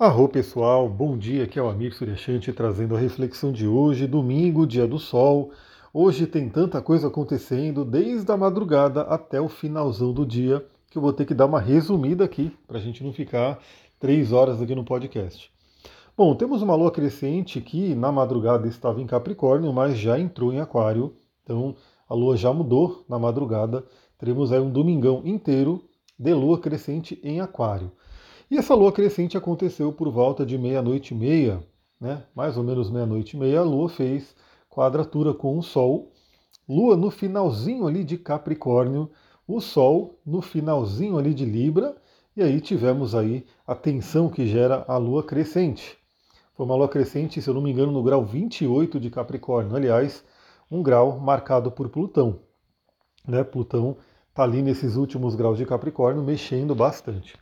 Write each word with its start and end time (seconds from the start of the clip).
Arro 0.00 0.30
pessoal, 0.30 0.88
bom 0.88 1.14
dia, 1.14 1.44
aqui 1.44 1.58
é 1.58 1.62
o 1.62 1.68
Amir 1.68 1.94
Suryashanti 1.94 2.54
trazendo 2.54 2.96
a 2.96 2.98
reflexão 2.98 3.52
de 3.52 3.66
hoje, 3.66 4.06
domingo, 4.06 4.66
dia 4.66 4.86
do 4.86 4.98
sol. 4.98 5.50
Hoje 5.92 6.26
tem 6.26 6.48
tanta 6.48 6.80
coisa 6.80 7.08
acontecendo, 7.08 7.84
desde 7.84 8.32
a 8.32 8.34
madrugada 8.34 9.02
até 9.02 9.38
o 9.38 9.46
finalzão 9.46 10.10
do 10.10 10.24
dia, 10.24 10.66
que 10.90 10.96
eu 10.96 11.02
vou 11.02 11.12
ter 11.12 11.26
que 11.26 11.34
dar 11.34 11.44
uma 11.44 11.60
resumida 11.60 12.24
aqui, 12.24 12.50
para 12.66 12.78
a 12.78 12.80
gente 12.80 13.04
não 13.04 13.12
ficar 13.12 13.58
três 13.98 14.32
horas 14.32 14.62
aqui 14.62 14.74
no 14.74 14.86
podcast. 14.86 15.52
Bom, 16.16 16.34
temos 16.34 16.62
uma 16.62 16.74
lua 16.74 16.90
crescente 16.90 17.60
que 17.60 17.94
na 17.94 18.10
madrugada 18.10 18.66
estava 18.66 19.02
em 19.02 19.06
Capricórnio, 19.06 19.70
mas 19.70 19.98
já 19.98 20.18
entrou 20.18 20.50
em 20.50 20.60
Aquário, 20.60 21.14
então 21.44 21.76
a 22.08 22.14
lua 22.14 22.38
já 22.38 22.50
mudou 22.54 23.04
na 23.06 23.18
madrugada. 23.18 23.84
Teremos 24.16 24.50
aí 24.50 24.60
um 24.60 24.70
domingão 24.70 25.20
inteiro 25.26 25.84
de 26.18 26.32
lua 26.32 26.58
crescente 26.58 27.20
em 27.22 27.42
Aquário. 27.42 27.92
E 28.50 28.56
essa 28.56 28.74
lua 28.74 28.90
crescente 28.90 29.36
aconteceu 29.36 29.92
por 29.92 30.10
volta 30.10 30.44
de 30.44 30.58
meia-noite 30.58 31.14
e 31.14 31.16
meia, 31.16 31.62
né? 32.00 32.24
mais 32.34 32.56
ou 32.56 32.64
menos 32.64 32.90
meia-noite 32.90 33.36
e 33.36 33.38
meia, 33.38 33.60
a 33.60 33.62
lua 33.62 33.88
fez 33.88 34.34
quadratura 34.68 35.32
com 35.32 35.56
o 35.56 35.62
Sol. 35.62 36.10
Lua 36.68 36.96
no 36.96 37.12
finalzinho 37.12 37.86
ali 37.86 38.02
de 38.02 38.18
Capricórnio, 38.18 39.08
o 39.46 39.60
Sol 39.60 40.18
no 40.26 40.42
finalzinho 40.42 41.16
ali 41.16 41.32
de 41.32 41.44
Libra, 41.44 41.94
e 42.36 42.42
aí 42.42 42.60
tivemos 42.60 43.14
aí 43.14 43.46
a 43.64 43.76
tensão 43.76 44.28
que 44.28 44.44
gera 44.44 44.84
a 44.88 44.96
lua 44.96 45.22
crescente. 45.22 45.96
Foi 46.54 46.66
uma 46.66 46.74
lua 46.74 46.88
crescente, 46.88 47.40
se 47.40 47.48
eu 47.48 47.54
não 47.54 47.62
me 47.62 47.70
engano, 47.70 47.92
no 47.92 48.02
grau 48.02 48.24
28 48.24 48.98
de 48.98 49.10
Capricórnio. 49.10 49.76
Aliás, 49.76 50.24
um 50.68 50.82
grau 50.82 51.20
marcado 51.20 51.70
por 51.70 51.88
Plutão. 51.88 52.40
Né? 53.28 53.44
Plutão 53.44 53.96
está 54.28 54.42
ali 54.42 54.60
nesses 54.60 54.96
últimos 54.96 55.36
graus 55.36 55.56
de 55.56 55.64
Capricórnio, 55.64 56.20
mexendo 56.20 56.74
bastante. 56.74 57.38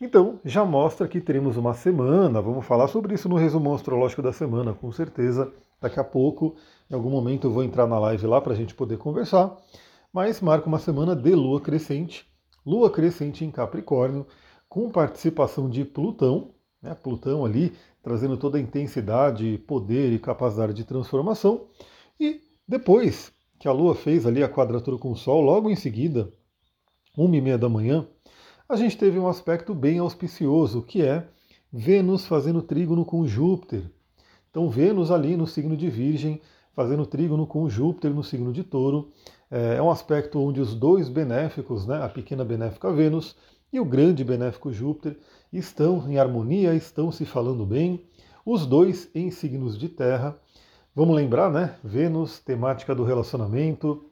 Então, 0.00 0.40
já 0.44 0.64
mostra 0.64 1.06
que 1.06 1.20
teremos 1.20 1.58
uma 1.58 1.74
semana, 1.74 2.40
vamos 2.40 2.64
falar 2.64 2.88
sobre 2.88 3.14
isso 3.14 3.28
no 3.28 3.36
resumo 3.36 3.74
astrológico 3.74 4.22
da 4.22 4.32
semana, 4.32 4.72
com 4.72 4.90
certeza. 4.90 5.52
Daqui 5.78 6.00
a 6.00 6.04
pouco, 6.04 6.56
em 6.90 6.94
algum 6.94 7.10
momento, 7.10 7.46
eu 7.46 7.52
vou 7.52 7.62
entrar 7.62 7.86
na 7.86 7.98
live 7.98 8.26
lá 8.26 8.40
para 8.40 8.54
a 8.54 8.56
gente 8.56 8.74
poder 8.74 8.96
conversar. 8.96 9.54
Mas 10.10 10.40
marca 10.40 10.66
uma 10.66 10.78
semana 10.78 11.14
de 11.14 11.34
lua 11.34 11.60
crescente, 11.60 12.26
lua 12.64 12.90
crescente 12.90 13.44
em 13.44 13.50
Capricórnio, 13.50 14.26
com 14.68 14.90
participação 14.90 15.68
de 15.68 15.84
Plutão, 15.84 16.54
né? 16.82 16.94
Plutão 16.94 17.44
ali 17.44 17.74
trazendo 18.02 18.36
toda 18.36 18.56
a 18.56 18.60
intensidade, 18.60 19.58
poder 19.66 20.12
e 20.12 20.18
capacidade 20.18 20.72
de 20.72 20.84
transformação. 20.84 21.66
E 22.18 22.40
depois 22.66 23.32
que 23.58 23.68
a 23.68 23.72
Lua 23.72 23.94
fez 23.94 24.24
ali 24.24 24.42
a 24.42 24.48
quadratura 24.48 24.96
com 24.96 25.12
o 25.12 25.16
Sol, 25.16 25.42
logo 25.42 25.68
em 25.68 25.76
seguida, 25.76 26.32
uma 27.16 27.36
e 27.36 27.40
meia 27.40 27.58
da 27.58 27.68
manhã, 27.68 28.06
a 28.70 28.76
gente 28.76 28.96
teve 28.96 29.18
um 29.18 29.26
aspecto 29.26 29.74
bem 29.74 29.98
auspicioso, 29.98 30.80
que 30.80 31.02
é 31.02 31.26
Vênus 31.72 32.24
fazendo 32.24 32.62
trígono 32.62 33.04
com 33.04 33.26
Júpiter. 33.26 33.82
Então, 34.48 34.70
Vênus 34.70 35.10
ali 35.10 35.36
no 35.36 35.44
signo 35.44 35.76
de 35.76 35.90
Virgem, 35.90 36.40
fazendo 36.72 37.04
trígono 37.04 37.48
com 37.48 37.68
Júpiter 37.68 38.14
no 38.14 38.22
signo 38.22 38.52
de 38.52 38.62
Touro. 38.62 39.10
É, 39.50 39.74
é 39.74 39.82
um 39.82 39.90
aspecto 39.90 40.38
onde 40.38 40.60
os 40.60 40.72
dois 40.72 41.08
benéficos, 41.08 41.84
né, 41.84 42.00
a 42.00 42.08
pequena 42.08 42.44
benéfica 42.44 42.92
Vênus 42.92 43.34
e 43.72 43.80
o 43.80 43.84
grande 43.84 44.22
benéfico 44.22 44.72
Júpiter, 44.72 45.18
estão 45.52 46.08
em 46.08 46.16
harmonia, 46.16 46.72
estão 46.72 47.10
se 47.10 47.24
falando 47.24 47.66
bem, 47.66 48.04
os 48.46 48.66
dois 48.66 49.10
em 49.12 49.32
signos 49.32 49.76
de 49.76 49.88
terra. 49.88 50.38
Vamos 50.94 51.16
lembrar, 51.16 51.50
né? 51.50 51.74
Vênus, 51.82 52.38
temática 52.38 52.94
do 52.94 53.02
relacionamento. 53.02 54.04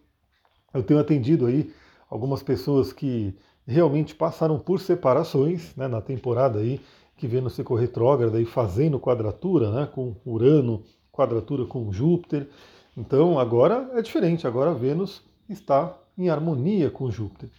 Eu 0.75 0.83
tenho 0.83 0.98
atendido 0.98 1.47
aí 1.47 1.72
algumas 2.11 2.43
pessoas 2.43 2.93
que 2.93 3.37
realmente 3.73 4.15
passaram 4.15 4.59
por 4.59 4.81
separações 4.81 5.77
né, 5.77 5.87
na 5.87 6.01
temporada 6.01 6.59
aí 6.59 6.81
que 7.17 7.27
Vênus 7.27 7.55
ficou 7.55 7.77
retrógrada 7.77 8.41
e 8.41 8.47
fazendo 8.47 8.99
quadratura 8.99 9.71
né, 9.71 9.89
com 9.93 10.15
Urano, 10.25 10.83
quadratura 11.13 11.67
com 11.67 11.93
Júpiter. 11.93 12.49
Então 12.97 13.39
agora 13.39 13.91
é 13.95 14.01
diferente, 14.01 14.47
agora 14.47 14.73
Vênus 14.73 15.23
está 15.49 15.95
em 16.17 16.31
harmonia 16.31 16.91
com 16.91 17.11
Júpiter. 17.11 17.51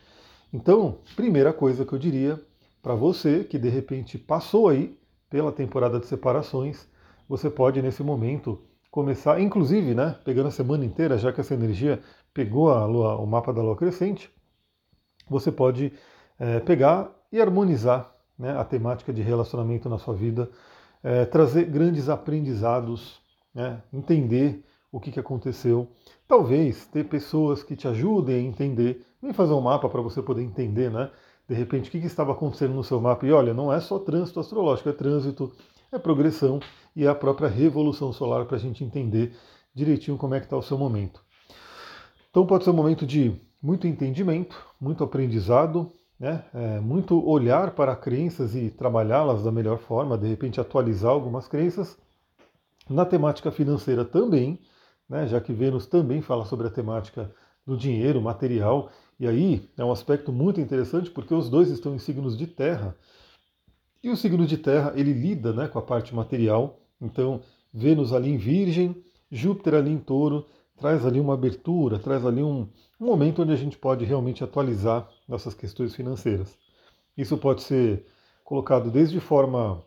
Então, 0.52 0.98
primeira 1.16 1.54
coisa 1.54 1.86
que 1.86 1.94
eu 1.94 2.00
diria 2.00 2.42
para 2.82 2.96
você 2.96 3.44
que 3.44 3.60
de 3.60 3.70
repente 3.70 4.18
passou 4.18 4.70
aí 4.70 4.98
pela 5.30 5.52
temporada 5.52 6.00
de 6.00 6.08
separações, 6.08 6.88
você 7.28 7.50
pode 7.50 7.82
nesse 7.82 8.02
momento 8.02 8.60
começar, 8.90 9.40
inclusive, 9.40 9.94
né, 9.94 10.16
pegando 10.26 10.48
a 10.48 10.52
semana 10.52 10.84
inteira, 10.84 11.18
já 11.18 11.32
que 11.32 11.40
essa 11.40 11.54
energia 11.54 12.02
pegou 12.34 12.72
a 12.72 12.86
lua, 12.86 13.16
o 13.18 13.28
mapa 13.28 13.54
da 13.54 13.62
lua 13.62 13.76
crescente, 13.76 14.32
você 15.30 15.52
pode 15.52 15.94
é, 16.40 16.60
pegar 16.60 17.12
e 17.32 17.40
harmonizar 17.40 18.14
né, 18.38 18.58
a 18.58 18.64
temática 18.64 19.12
de 19.12 19.22
relacionamento 19.22 19.90
na 19.90 19.98
sua 19.98 20.14
vida, 20.14 20.50
é, 21.04 21.26
trazer 21.26 21.66
grandes 21.66 22.10
aprendizados, 22.10 23.20
né, 23.54 23.82
entender 23.94 24.64
o 24.92 25.00
que, 25.00 25.12
que 25.12 25.20
aconteceu. 25.20 25.88
Talvez 26.28 26.86
ter 26.88 27.06
pessoas 27.06 27.64
que 27.64 27.76
te 27.76 27.88
ajudem 27.88 28.36
a 28.36 28.40
entender, 28.40 29.06
nem 29.22 29.34
fazer 29.34 29.54
um 29.54 29.62
mapa 29.62 29.90
para 29.90 30.02
você 30.02 30.22
poder 30.22 30.42
entender, 30.42 30.90
né? 30.90 31.12
De 31.48 31.56
repente, 31.56 31.90
o 31.90 31.92
que, 31.92 32.00
que 32.00 32.06
estava 32.06 32.32
acontecendo 32.32 32.74
no 32.74 32.84
seu 32.84 33.02
mapa? 33.02 33.26
E 33.26 33.32
olha, 33.32 33.54
não 33.54 33.74
é 33.74 33.80
só 33.80 33.98
trânsito 33.98 34.40
astrológico, 34.40 34.90
é 34.90 34.94
trânsito, 34.94 35.52
é 35.92 35.98
progressão 35.98 36.60
e 36.96 37.06
é 37.06 37.08
a 37.08 37.16
própria 37.16 37.50
revolução 37.50 38.14
solar 38.14 38.46
para 38.46 38.58
a 38.58 38.60
gente 38.60 38.84
entender 38.84 39.36
direitinho 39.74 40.18
como 40.18 40.36
é 40.36 40.40
que 40.40 40.46
está 40.46 40.58
o 40.58 40.62
seu 40.62 40.78
momento. 40.78 41.24
Então 42.30 42.46
pode 42.46 42.64
ser 42.64 42.70
um 42.70 42.74
momento 42.74 43.06
de 43.06 43.36
muito 43.62 43.88
entendimento, 43.88 44.56
muito 44.80 45.04
aprendizado, 45.04 45.92
né? 46.20 46.44
É, 46.54 46.80
muito 46.80 47.26
olhar 47.26 47.72
para 47.72 47.96
crenças 47.96 48.54
e 48.56 48.70
trabalhá-las 48.70 49.44
da 49.44 49.52
melhor 49.52 49.78
forma, 49.78 50.18
de 50.18 50.28
repente 50.28 50.60
atualizar 50.60 51.12
algumas 51.12 51.48
crenças. 51.48 51.98
Na 52.90 53.06
temática 53.06 53.52
financeira 53.52 54.04
também, 54.04 54.60
né? 55.08 55.28
já 55.28 55.40
que 55.40 55.54
Vênus 55.54 55.86
também 55.86 56.22
fala 56.22 56.46
sobre 56.46 56.68
a 56.68 56.72
temática 56.72 57.34
do 57.66 57.78
dinheiro, 57.78 58.22
material, 58.22 58.92
e 59.20 59.28
aí 59.28 59.70
é 59.78 59.84
um 59.84 59.92
aspecto 59.92 60.32
muito 60.32 60.60
interessante 60.60 61.10
porque 61.10 61.34
os 61.34 61.50
dois 61.50 61.70
estão 61.70 61.96
em 61.96 62.00
signos 62.00 62.38
de 62.38 62.48
terra. 62.48 62.96
E 64.02 64.10
o 64.10 64.18
signo 64.18 64.46
de 64.46 64.58
terra, 64.58 64.94
ele 64.96 65.14
lida 65.14 65.54
né, 65.54 65.68
com 65.68 65.78
a 65.78 65.82
parte 65.82 66.16
material, 66.16 66.80
então 67.00 67.42
Vênus 67.74 68.12
ali 68.12 68.30
em 68.30 68.38
Virgem, 68.38 69.04
Júpiter 69.32 69.76
ali 69.76 69.92
em 69.92 70.00
Touro, 70.00 70.46
traz 70.80 71.06
ali 71.06 71.20
uma 71.20 71.34
abertura, 71.34 72.00
traz 72.00 72.26
ali 72.26 72.42
um, 72.42 72.68
um 73.00 73.06
momento 73.06 73.42
onde 73.42 73.52
a 73.52 73.56
gente 73.56 73.78
pode 73.78 74.06
realmente 74.06 74.44
atualizar 74.44 75.10
nossas 75.28 75.54
questões 75.54 75.94
financeiras. 75.94 76.58
Isso 77.18 77.38
pode 77.38 77.62
ser 77.64 78.06
colocado 78.44 78.90
desde 78.90 79.20
forma 79.20 79.84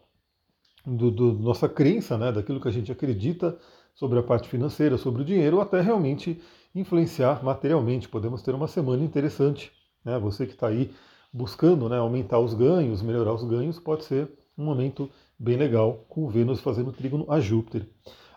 do, 0.87 1.11
do, 1.11 1.33
nossa 1.33 1.69
crença, 1.69 2.19
né, 2.19 2.31
daquilo 2.31 2.61
que 2.61 2.69
a 2.69 2.73
gente 2.73 2.93
acredita 2.93 3.59
sobre 3.95 4.19
a 4.19 4.23
parte 4.23 4.49
financeira, 4.49 4.99
sobre 4.99 5.23
o 5.23 5.25
dinheiro, 5.25 5.61
até 5.61 5.81
realmente 5.81 6.41
influenciar 6.75 7.43
materialmente. 7.45 8.09
Podemos 8.09 8.43
ter 8.43 8.55
uma 8.55 8.69
semana 8.69 9.03
interessante. 9.03 9.73
Né? 10.05 10.19
Você 10.19 10.47
que 10.47 10.53
está 10.53 10.69
aí 10.69 10.91
buscando 11.33 11.89
né, 11.89 11.99
aumentar 11.99 12.39
os 12.39 12.55
ganhos, 12.55 13.03
melhorar 13.03 13.33
os 13.33 13.45
ganhos, 13.45 13.79
pode 13.79 14.05
ser 14.05 14.31
um 14.57 14.65
momento 14.65 15.11
bem 15.39 15.57
legal 15.57 16.05
com 16.09 16.29
Vênus 16.29 16.61
fazendo 16.61 16.93
trígono 16.93 17.27
a 17.29 17.41
Júpiter. 17.41 17.87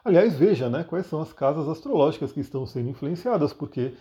Aliás, 0.05 0.37
veja 0.37 0.69
né, 0.69 0.83
quais 0.83 1.07
são 1.07 1.19
as 1.19 1.33
casas 1.33 1.67
astrológicas 1.67 2.31
que 2.31 2.39
estão 2.39 2.63
sendo 2.67 2.89
influenciadas, 2.89 3.51
porque 3.51 3.95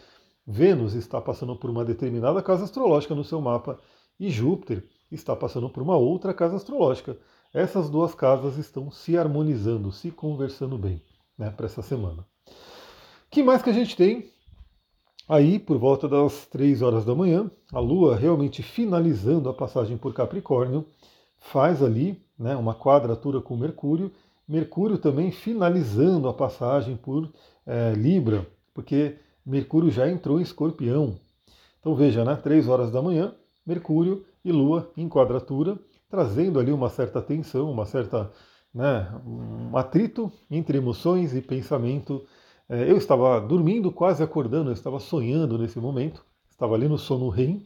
Vênus 0.47 0.93
está 0.93 1.19
passando 1.19 1.57
por 1.57 1.71
uma 1.71 1.83
determinada 1.83 2.43
casa 2.43 2.65
astrológica 2.65 3.15
no 3.15 3.25
seu 3.25 3.41
mapa 3.41 3.81
e 4.21 4.29
Júpiter 4.29 4.85
está 5.11 5.35
passando 5.35 5.71
por 5.71 5.83
uma 5.83 5.97
outra 5.97 6.35
casa 6.35 6.57
astrológica. 6.57 7.17
Essas 7.55 7.89
duas 7.89 8.15
casas 8.15 8.59
estão 8.59 8.91
se 8.91 9.17
harmonizando, 9.17 9.91
se 9.91 10.11
conversando 10.11 10.77
bem 10.77 11.03
né, 11.39 11.49
para 11.49 11.65
essa 11.65 11.81
semana. 11.81 12.27
Que 13.31 13.43
mais 13.43 13.63
que 13.63 13.71
a 13.71 13.75
gente 13.75 13.97
tem? 13.97 14.31
Aí, 15.27 15.59
por 15.59 15.79
volta 15.79 16.07
das 16.07 16.45
3 16.49 16.83
horas 16.83 17.07
da 17.07 17.15
manhã, 17.15 17.51
a 17.73 17.81
Lua 17.81 18.15
realmente 18.15 18.63
finalizando 18.63 19.49
a 19.49 19.55
passagem 19.55 19.97
por 19.97 20.13
Capricórnio, 20.13 20.87
faz 21.39 21.83
ali 21.83 22.23
né, 22.39 22.55
uma 22.55 22.75
quadratura 22.75 23.41
com 23.41 23.57
Mercúrio 23.57 24.13
Mercúrio 24.47 24.99
também 24.99 25.31
finalizando 25.31 26.29
a 26.29 26.35
passagem 26.35 26.97
por 26.97 27.33
é, 27.67 27.93
Libra, 27.93 28.47
porque 28.73 29.17
Mercúrio 29.45 29.91
já 29.91 30.09
entrou 30.11 30.39
em 30.39 30.43
Escorpião. 30.43 31.17
Então 31.81 31.95
veja, 31.95 32.25
né, 32.25 32.37
3 32.37 32.69
horas 32.69 32.91
da 32.91 33.01
manhã, 33.01 33.35
Mercúrio 33.67 34.25
e 34.45 34.53
Lua 34.53 34.91
em 34.97 35.09
quadratura, 35.09 35.79
trazendo 36.09 36.59
ali 36.59 36.73
uma 36.73 36.89
certa 36.89 37.21
tensão, 37.21 37.71
uma 37.71 37.87
certa 37.87 38.31
né, 38.75 39.09
um 39.25 39.77
atrito 39.77 40.31
entre 40.51 40.79
emoções 40.79 41.35
e 41.35 41.41
pensamento. 41.41 42.25
É, 42.69 42.91
eu 42.91 42.97
estava 42.97 43.41
dormindo, 43.41 43.93
quase 43.93 44.23
acordando, 44.23 44.71
eu 44.71 44.75
estava 44.75 44.99
sonhando 44.99 45.57
nesse 45.57 45.79
momento, 45.79 46.25
estava 46.51 46.75
ali 46.75 46.89
no 46.89 46.99
sono 46.99 47.29
REM, 47.29 47.65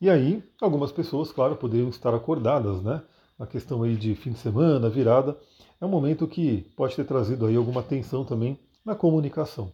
e 0.00 0.08
aí 0.08 0.42
algumas 0.60 0.92
pessoas, 0.92 1.32
claro, 1.32 1.56
poderiam 1.56 1.88
estar 1.88 2.14
acordadas, 2.14 2.82
né? 2.82 3.02
Na 3.38 3.46
questão 3.46 3.82
aí 3.82 3.96
de 3.96 4.14
fim 4.14 4.32
de 4.32 4.38
semana, 4.38 4.88
virada, 4.88 5.36
é 5.80 5.86
um 5.86 5.88
momento 5.88 6.26
que 6.26 6.62
pode 6.76 6.96
ter 6.96 7.04
trazido 7.04 7.46
aí 7.46 7.56
alguma 7.56 7.82
tensão 7.82 8.24
também 8.24 8.58
na 8.84 8.94
comunicação. 8.94 9.72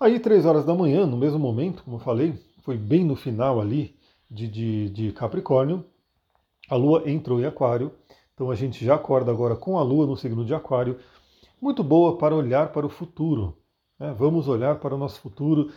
Aí, 0.00 0.20
três 0.20 0.46
horas 0.46 0.64
da 0.64 0.74
manhã, 0.74 1.06
no 1.06 1.16
mesmo 1.16 1.38
momento, 1.38 1.82
como 1.82 1.96
eu 1.96 2.00
falei, 2.00 2.34
foi 2.62 2.76
bem 2.76 3.04
no 3.04 3.16
final 3.16 3.60
ali 3.60 3.96
de, 4.30 4.46
de, 4.46 4.90
de 4.90 5.12
Capricórnio, 5.12 5.84
a 6.68 6.76
Lua 6.76 7.10
entrou 7.10 7.40
em 7.40 7.46
Aquário, 7.46 7.92
Então 8.34 8.50
a 8.50 8.54
gente 8.54 8.84
já 8.84 8.94
acorda 8.94 9.32
agora 9.32 9.56
com 9.56 9.78
a 9.78 9.82
Lua 9.82 10.06
no 10.06 10.16
signo 10.16 10.44
de 10.44 10.54
Aquário, 10.54 10.98
muito 11.60 11.82
boa 11.82 12.16
para 12.16 12.36
olhar 12.36 12.70
para 12.72 12.86
o 12.86 12.88
futuro. 12.88 13.56
Né? 13.98 14.14
Vamos 14.16 14.46
olhar 14.46 14.78
para 14.78 14.94
o 14.94 14.98
nosso 14.98 15.20
futuro. 15.20 15.72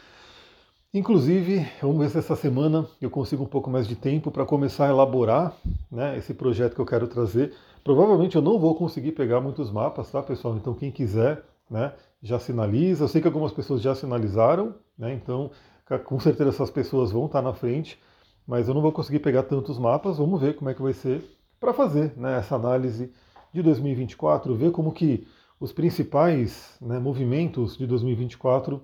Inclusive, 0.93 1.65
vamos 1.81 1.97
ver 1.97 2.09
se 2.09 2.17
essa 2.19 2.35
semana 2.35 2.85
eu 3.01 3.09
consigo 3.09 3.43
um 3.43 3.47
pouco 3.47 3.69
mais 3.69 3.87
de 3.87 3.95
tempo 3.95 4.29
para 4.29 4.45
começar 4.45 4.87
a 4.87 4.89
elaborar 4.89 5.55
né, 5.89 6.17
esse 6.17 6.33
projeto 6.33 6.75
que 6.75 6.81
eu 6.81 6.85
quero 6.85 7.07
trazer. 7.07 7.53
Provavelmente 7.83 8.35
eu 8.35 8.41
não 8.41 8.59
vou 8.59 8.75
conseguir 8.75 9.11
pegar 9.13 9.41
muitos 9.41 9.71
mapas, 9.71 10.11
tá, 10.11 10.21
pessoal? 10.21 10.55
Então, 10.55 10.73
quem 10.73 10.91
quiser, 10.91 11.43
né, 11.69 11.93
já 12.21 12.39
sinaliza. 12.39 13.03
Eu 13.03 13.07
sei 13.07 13.21
que 13.21 13.27
algumas 13.27 13.51
pessoas 13.51 13.81
já 13.81 13.95
sinalizaram, 13.95 14.75
né? 14.97 15.13
Então, 15.13 15.51
com 16.05 16.19
certeza 16.19 16.49
essas 16.49 16.69
pessoas 16.69 17.11
vão 17.11 17.25
estar 17.25 17.41
na 17.41 17.53
frente, 17.53 17.99
mas 18.45 18.67
eu 18.67 18.73
não 18.73 18.81
vou 18.81 18.91
conseguir 18.91 19.19
pegar 19.19 19.43
tantos 19.43 19.77
mapas. 19.79 20.17
Vamos 20.17 20.39
ver 20.39 20.55
como 20.55 20.69
é 20.69 20.73
que 20.73 20.81
vai 20.81 20.93
ser 20.93 21.23
para 21.59 21.73
fazer 21.73 22.13
né, 22.17 22.37
essa 22.39 22.55
análise 22.55 23.11
de 23.53 23.61
2024, 23.61 24.55
ver 24.55 24.71
como 24.71 24.91
que 24.91 25.27
os 25.59 25.71
principais 25.71 26.75
né, 26.81 26.97
movimentos 26.97 27.77
de 27.77 27.85
2024 27.85 28.81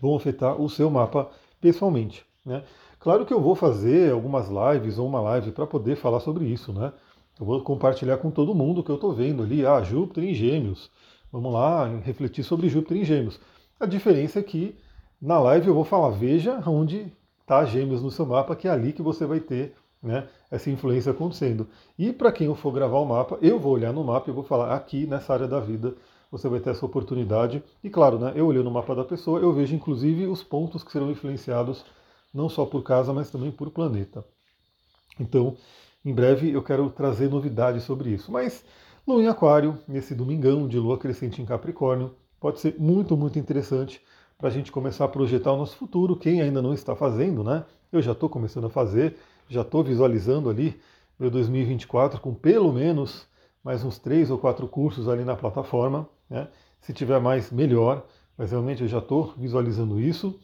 vão 0.00 0.16
afetar 0.16 0.60
o 0.60 0.68
seu 0.68 0.90
mapa 0.90 1.30
pessoalmente. 1.60 2.24
Né? 2.44 2.62
Claro 2.98 3.26
que 3.26 3.34
eu 3.34 3.40
vou 3.40 3.54
fazer 3.54 4.12
algumas 4.12 4.48
lives 4.48 4.98
ou 4.98 5.06
uma 5.06 5.20
live 5.20 5.52
para 5.52 5.66
poder 5.66 5.96
falar 5.96 6.20
sobre 6.20 6.46
isso, 6.46 6.72
né? 6.72 6.92
Eu 7.38 7.46
vou 7.46 7.60
compartilhar 7.62 8.18
com 8.18 8.30
todo 8.30 8.54
mundo 8.54 8.80
o 8.80 8.84
que 8.84 8.90
eu 8.90 8.94
estou 8.94 9.12
vendo 9.12 9.42
ali. 9.42 9.66
Ah, 9.66 9.82
Júpiter 9.82 10.24
em 10.24 10.34
Gêmeos. 10.34 10.90
Vamos 11.32 11.52
lá 11.52 11.86
refletir 12.04 12.44
sobre 12.44 12.68
Júpiter 12.68 12.98
em 12.98 13.04
Gêmeos. 13.04 13.40
A 13.78 13.86
diferença 13.86 14.38
é 14.38 14.42
que 14.42 14.76
na 15.20 15.38
live 15.40 15.68
eu 15.68 15.74
vou 15.74 15.84
falar, 15.84 16.10
veja 16.10 16.62
onde 16.66 17.12
está 17.40 17.64
Gêmeos 17.64 18.02
no 18.02 18.10
seu 18.10 18.24
mapa, 18.24 18.54
que 18.54 18.68
é 18.68 18.70
ali 18.70 18.92
que 18.92 19.02
você 19.02 19.26
vai 19.26 19.40
ter 19.40 19.74
né, 20.02 20.28
essa 20.50 20.70
influência 20.70 21.12
acontecendo. 21.12 21.66
E 21.98 22.12
para 22.12 22.30
quem 22.30 22.46
eu 22.46 22.54
for 22.54 22.72
gravar 22.72 22.98
o 22.98 23.06
mapa, 23.06 23.38
eu 23.42 23.58
vou 23.58 23.72
olhar 23.72 23.92
no 23.92 24.04
mapa 24.04 24.30
e 24.30 24.32
vou 24.32 24.44
falar 24.44 24.74
aqui 24.74 25.06
nessa 25.06 25.32
área 25.32 25.48
da 25.48 25.58
vida 25.58 25.94
você 26.36 26.48
vai 26.48 26.58
ter 26.58 26.70
essa 26.70 26.84
oportunidade. 26.84 27.62
E 27.82 27.88
claro, 27.88 28.18
né, 28.18 28.32
eu 28.34 28.46
olhando 28.46 28.64
no 28.64 28.70
mapa 28.72 28.94
da 28.94 29.04
pessoa, 29.04 29.38
eu 29.38 29.52
vejo 29.52 29.74
inclusive 29.74 30.26
os 30.26 30.42
pontos 30.42 30.82
que 30.82 30.90
serão 30.90 31.10
influenciados 31.10 31.84
não 32.32 32.48
só 32.48 32.66
por 32.66 32.82
casa, 32.82 33.12
mas 33.12 33.30
também 33.30 33.52
por 33.52 33.70
planeta. 33.70 34.24
Então, 35.20 35.56
em 36.04 36.12
breve 36.12 36.50
eu 36.50 36.62
quero 36.62 36.90
trazer 36.90 37.28
novidades 37.28 37.82
sobre 37.84 38.10
isso. 38.10 38.30
Mas 38.30 38.64
Lua 39.06 39.22
em 39.22 39.28
Aquário, 39.28 39.78
nesse 39.86 40.14
domingão 40.14 40.68
de 40.68 40.78
Lua 40.78 40.98
crescente 40.98 41.40
em 41.40 41.46
Capricórnio, 41.46 42.14
pode 42.40 42.60
ser 42.60 42.76
muito, 42.78 43.16
muito 43.16 43.38
interessante 43.38 44.00
para 44.38 44.48
a 44.48 44.52
gente 44.52 44.72
começar 44.72 45.04
a 45.04 45.08
projetar 45.08 45.52
o 45.52 45.56
nosso 45.56 45.76
futuro. 45.76 46.16
Quem 46.16 46.40
ainda 46.40 46.60
não 46.60 46.74
está 46.74 46.94
fazendo, 46.96 47.44
né? 47.44 47.64
Eu 47.92 48.02
já 48.02 48.12
estou 48.12 48.28
começando 48.28 48.66
a 48.66 48.70
fazer 48.70 49.16
já 49.48 49.60
estou 49.60 49.82
visualizando 49.84 50.48
ali 50.48 50.80
meu 51.18 51.30
2024 51.30 52.20
com 52.20 52.34
pelo 52.34 52.72
menos 52.72 53.26
mais 53.62 53.84
uns 53.84 53.98
três 53.98 54.30
ou 54.30 54.38
quatro 54.38 54.66
cursos 54.66 55.08
ali 55.08 55.24
na 55.24 55.36
plataforma. 55.36 56.08
Né? 56.28 56.48
Se 56.80 56.92
tiver 56.92 57.20
mais, 57.20 57.50
melhor, 57.50 58.06
mas 58.36 58.50
realmente 58.50 58.82
eu 58.82 58.88
já 58.88 58.98
estou 58.98 59.32
visualizando 59.36 60.00
isso. 60.00 60.38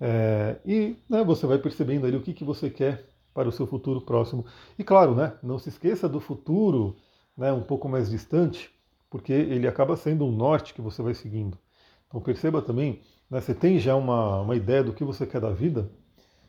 É, 0.00 0.56
e 0.66 0.96
né, 1.08 1.22
você 1.22 1.46
vai 1.46 1.58
percebendo 1.58 2.06
ali 2.06 2.16
o 2.16 2.20
que, 2.20 2.32
que 2.32 2.44
você 2.44 2.68
quer 2.68 3.04
para 3.34 3.48
o 3.48 3.52
seu 3.52 3.66
futuro 3.66 4.00
próximo. 4.00 4.46
E 4.78 4.84
claro, 4.84 5.14
né, 5.14 5.34
não 5.42 5.58
se 5.58 5.68
esqueça 5.68 6.08
do 6.08 6.20
futuro 6.20 6.96
né, 7.36 7.52
um 7.52 7.62
pouco 7.62 7.88
mais 7.88 8.08
distante, 8.08 8.70
porque 9.10 9.32
ele 9.32 9.66
acaba 9.66 9.96
sendo 9.96 10.24
um 10.24 10.32
norte 10.32 10.72
que 10.72 10.80
você 10.80 11.02
vai 11.02 11.12
seguindo. 11.12 11.58
Então 12.06 12.20
perceba 12.20 12.62
também, 12.62 13.02
né, 13.28 13.40
você 13.40 13.52
tem 13.52 13.78
já 13.78 13.96
uma, 13.96 14.40
uma 14.40 14.56
ideia 14.56 14.84
do 14.84 14.92
que 14.92 15.04
você 15.04 15.26
quer 15.26 15.40
da 15.40 15.50
vida, 15.50 15.90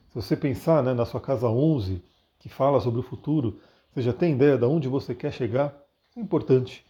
se 0.10 0.22
você 0.22 0.38
pensar 0.38 0.82
né, 0.82 0.94
na 0.94 1.06
sua 1.06 1.20
casa 1.20 1.50
11, 1.50 2.02
que 2.40 2.48
fala 2.48 2.80
sobre 2.80 3.02
o 3.02 3.04
futuro, 3.04 3.60
você 3.94 4.02
já 4.02 4.14
tem 4.14 4.34
ideia 4.34 4.58
de 4.58 4.64
onde 4.64 4.88
você 4.88 5.14
quer 5.14 5.34
chegar? 5.34 5.76
É 6.16 6.22
importante. 6.22 6.86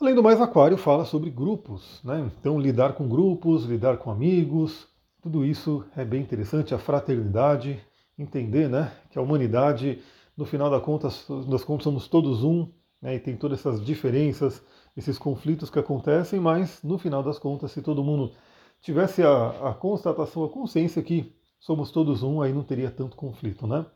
Além 0.00 0.14
do 0.14 0.22
mais, 0.22 0.40
Aquário 0.40 0.76
fala 0.76 1.04
sobre 1.04 1.30
grupos, 1.30 2.00
né? 2.02 2.30
Então, 2.40 2.58
lidar 2.58 2.94
com 2.94 3.08
grupos, 3.08 3.64
lidar 3.64 3.98
com 3.98 4.10
amigos, 4.10 4.88
tudo 5.20 5.44
isso 5.44 5.84
é 5.96 6.04
bem 6.04 6.22
interessante. 6.22 6.74
A 6.74 6.78
fraternidade, 6.78 7.80
entender 8.18 8.68
né, 8.68 8.92
que 9.10 9.18
a 9.18 9.22
humanidade, 9.22 10.02
no 10.36 10.44
final 10.44 10.68
das 10.68 10.82
contas, 10.82 11.26
das 11.48 11.64
contas 11.64 11.84
somos 11.84 12.08
todos 12.08 12.42
um, 12.42 12.68
né, 13.00 13.14
e 13.14 13.20
tem 13.20 13.36
todas 13.36 13.60
essas 13.60 13.84
diferenças, 13.84 14.62
esses 14.96 15.18
conflitos 15.18 15.70
que 15.70 15.78
acontecem, 15.78 16.40
mas 16.40 16.82
no 16.82 16.98
final 16.98 17.22
das 17.22 17.38
contas, 17.38 17.70
se 17.70 17.80
todo 17.80 18.02
mundo 18.02 18.32
tivesse 18.80 19.22
a, 19.22 19.70
a 19.70 19.74
constatação, 19.74 20.44
a 20.44 20.48
consciência 20.48 21.02
que 21.02 21.32
somos 21.58 21.90
todos 21.90 22.22
um, 22.22 22.42
aí 22.42 22.52
não 22.52 22.62
teria 22.62 22.90
tanto 22.90 23.16
conflito, 23.16 23.66
né? 23.66 23.86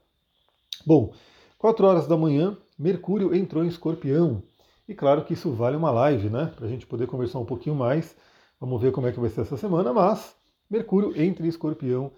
Bom, 0.86 1.12
4 1.58 1.86
horas 1.86 2.06
da 2.06 2.16
manhã, 2.16 2.56
Mercúrio 2.78 3.34
entrou 3.34 3.64
em 3.64 3.68
escorpião. 3.68 4.42
E 4.88 4.94
claro 4.94 5.24
que 5.24 5.34
isso 5.34 5.52
vale 5.52 5.76
uma 5.76 5.90
live, 5.90 6.28
né? 6.28 6.52
Para 6.56 6.66
a 6.66 6.68
gente 6.68 6.86
poder 6.86 7.06
conversar 7.06 7.38
um 7.38 7.44
pouquinho 7.44 7.76
mais. 7.76 8.16
Vamos 8.60 8.80
ver 8.80 8.90
como 8.90 9.06
é 9.06 9.12
que 9.12 9.20
vai 9.20 9.30
ser 9.30 9.42
essa 9.42 9.56
semana, 9.56 9.92
mas 9.92 10.36
Mercúrio 10.68 11.12
entra 11.20 11.46
em 11.46 11.48
escorpião, 11.48 12.10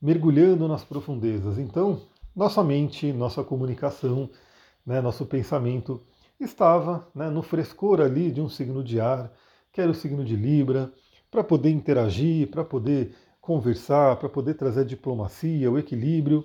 mergulhando 0.00 0.68
nas 0.68 0.84
profundezas. 0.84 1.58
Então, 1.58 2.00
nossa 2.34 2.62
mente, 2.62 3.12
nossa 3.12 3.42
comunicação, 3.42 4.28
né, 4.84 5.00
nosso 5.00 5.24
pensamento 5.26 6.00
estava 6.38 7.06
né, 7.14 7.30
no 7.30 7.42
frescor 7.42 8.00
ali 8.00 8.30
de 8.30 8.40
um 8.40 8.48
signo 8.48 8.84
de 8.84 9.00
ar, 9.00 9.32
que 9.72 9.80
era 9.80 9.90
o 9.90 9.94
signo 9.94 10.24
de 10.24 10.36
Libra, 10.36 10.92
para 11.30 11.42
poder 11.42 11.70
interagir, 11.70 12.48
para 12.50 12.64
poder 12.64 13.14
conversar, 13.40 14.16
para 14.16 14.28
poder 14.28 14.54
trazer 14.54 14.80
a 14.80 14.84
diplomacia, 14.84 15.70
o 15.70 15.78
equilíbrio. 15.78 16.44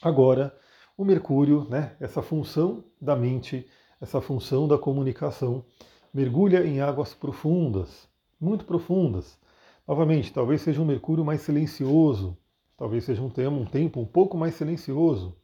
Agora, 0.00 0.56
o 0.96 1.04
Mercúrio, 1.04 1.66
né, 1.68 1.96
essa 1.98 2.22
função 2.22 2.84
da 3.00 3.16
mente, 3.16 3.66
essa 4.00 4.20
função 4.20 4.68
da 4.68 4.78
comunicação, 4.78 5.64
mergulha 6.12 6.64
em 6.64 6.80
águas 6.80 7.14
profundas, 7.14 8.08
muito 8.40 8.64
profundas. 8.64 9.38
Novamente, 9.86 10.32
talvez 10.32 10.62
seja 10.62 10.80
um 10.80 10.84
Mercúrio 10.84 11.24
mais 11.24 11.40
silencioso, 11.40 12.36
talvez 12.76 13.04
seja 13.04 13.22
um 13.22 13.30
tempo, 13.30 13.56
um 13.56 13.64
tempo 13.64 14.00
um 14.00 14.06
pouco 14.06 14.36
mais 14.36 14.54
silencioso. 14.54 15.36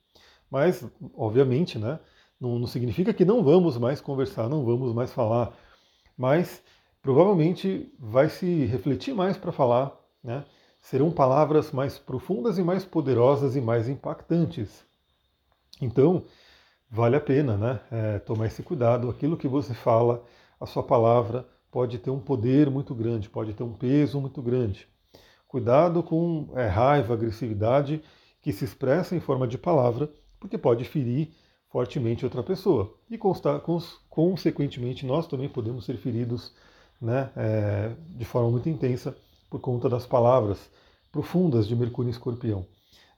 Mas, 0.50 0.84
obviamente, 1.14 1.78
né, 1.78 2.00
não, 2.40 2.58
não 2.58 2.66
significa 2.66 3.12
que 3.14 3.24
não 3.24 3.42
vamos 3.42 3.76
mais 3.78 4.00
conversar, 4.00 4.48
não 4.48 4.64
vamos 4.64 4.92
mais 4.94 5.12
falar. 5.12 5.56
Mas 6.16 6.62
provavelmente 7.02 7.92
vai 7.98 8.28
se 8.28 8.66
refletir 8.66 9.14
mais 9.14 9.36
para 9.36 9.52
falar 9.52 10.00
né, 10.22 10.44
serão 10.80 11.10
palavras 11.10 11.72
mais 11.72 11.98
profundas 11.98 12.58
e 12.58 12.62
mais 12.62 12.84
poderosas 12.84 13.56
e 13.56 13.60
mais 13.60 13.88
impactantes. 13.88 14.84
Então, 15.80 16.24
vale 16.90 17.16
a 17.16 17.20
pena 17.20 17.56
né, 17.56 17.80
é, 17.90 18.18
tomar 18.18 18.46
esse 18.46 18.62
cuidado. 18.62 19.08
Aquilo 19.08 19.36
que 19.36 19.48
você 19.48 19.74
fala, 19.74 20.24
a 20.58 20.66
sua 20.66 20.82
palavra, 20.82 21.48
pode 21.70 21.98
ter 21.98 22.10
um 22.10 22.20
poder 22.20 22.70
muito 22.70 22.94
grande, 22.94 23.30
pode 23.30 23.54
ter 23.54 23.62
um 23.62 23.72
peso 23.72 24.20
muito 24.20 24.42
grande. 24.42 24.88
Cuidado 25.50 26.00
com 26.00 26.46
é, 26.54 26.68
raiva, 26.68 27.12
agressividade 27.12 28.00
que 28.40 28.52
se 28.52 28.64
expressa 28.64 29.16
em 29.16 29.20
forma 29.20 29.48
de 29.48 29.58
palavra, 29.58 30.08
porque 30.38 30.56
pode 30.56 30.84
ferir 30.84 31.32
fortemente 31.68 32.24
outra 32.24 32.40
pessoa. 32.40 32.94
E 33.10 33.18
constar, 33.18 33.58
cons, 33.58 33.98
consequentemente, 34.08 35.04
nós 35.04 35.26
também 35.26 35.48
podemos 35.48 35.84
ser 35.84 35.96
feridos 35.96 36.54
né, 37.02 37.30
é, 37.36 37.90
de 38.10 38.24
forma 38.24 38.48
muito 38.48 38.68
intensa 38.68 39.16
por 39.50 39.60
conta 39.60 39.88
das 39.88 40.06
palavras 40.06 40.70
profundas 41.10 41.66
de 41.66 41.74
Mercúrio 41.74 42.10
em 42.10 42.12
Escorpião. 42.12 42.64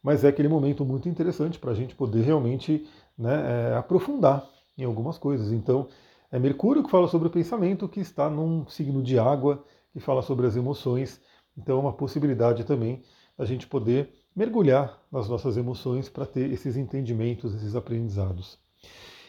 Mas 0.02 0.24
é 0.24 0.28
aquele 0.28 0.48
momento 0.48 0.86
muito 0.86 1.10
interessante 1.10 1.58
para 1.58 1.72
a 1.72 1.74
gente 1.74 1.94
poder 1.94 2.22
realmente 2.22 2.88
né, 3.18 3.72
é, 3.74 3.76
aprofundar 3.76 4.42
em 4.78 4.84
algumas 4.84 5.18
coisas. 5.18 5.52
Então, 5.52 5.86
é 6.30 6.38
Mercúrio 6.38 6.82
que 6.82 6.90
fala 6.90 7.08
sobre 7.08 7.28
o 7.28 7.30
pensamento, 7.30 7.86
que 7.86 8.00
está 8.00 8.30
num 8.30 8.66
signo 8.68 9.02
de 9.02 9.18
água, 9.18 9.62
que 9.92 10.00
fala 10.00 10.22
sobre 10.22 10.46
as 10.46 10.56
emoções. 10.56 11.20
Então, 11.56 11.78
é 11.78 11.80
uma 11.80 11.92
possibilidade 11.92 12.64
também 12.64 13.02
da 13.36 13.44
gente 13.44 13.66
poder 13.66 14.10
mergulhar 14.34 14.98
nas 15.10 15.28
nossas 15.28 15.56
emoções 15.56 16.08
para 16.08 16.26
ter 16.26 16.50
esses 16.50 16.76
entendimentos, 16.76 17.54
esses 17.54 17.76
aprendizados. 17.76 18.58